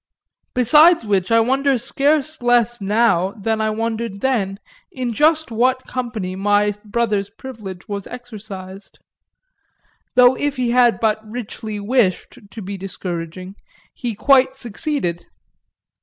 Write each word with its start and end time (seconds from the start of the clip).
Besides 0.55 1.05
which 1.05 1.31
I 1.31 1.39
wonder 1.41 1.77
scarce 1.77 2.41
less 2.41 2.81
now 2.81 3.33
than 3.33 3.61
I 3.61 3.69
wondered 3.69 4.21
then 4.21 4.57
in 4.91 5.13
just 5.13 5.51
what 5.51 5.83
company 5.85 6.35
my 6.35 6.73
brother's 6.83 7.29
privilege 7.29 7.87
was 7.87 8.07
exercised; 8.07 8.97
though 10.15 10.33
if 10.33 10.55
he 10.55 10.71
had 10.71 10.99
but 10.99 11.19
richly 11.23 11.79
wished 11.79 12.39
to 12.49 12.61
be 12.63 12.77
discouraging 12.77 13.53
he 13.93 14.15
quite 14.15 14.55
succeeded. 14.57 15.27